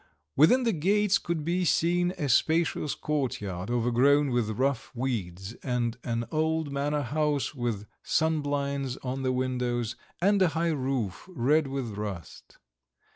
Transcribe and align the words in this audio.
Within 0.35 0.63
the 0.63 0.73
gates 0.73 1.19
could 1.19 1.45
be 1.45 1.63
seen 1.63 2.09
a 2.17 2.27
spacious 2.27 2.95
courtyard 2.95 3.69
overgrown 3.69 4.31
with 4.31 4.49
rough 4.57 4.89
weeds, 4.95 5.53
and 5.61 5.95
an 6.03 6.25
old 6.31 6.71
manor 6.71 7.03
house 7.03 7.53
with 7.53 7.85
sunblinds 8.03 8.97
on 9.03 9.21
the 9.21 9.31
windows, 9.31 9.95
and 10.19 10.41
a 10.41 10.47
high 10.47 10.71
roof 10.73 11.29
red 11.31 11.67
with 11.67 11.89
rust. 11.99 12.57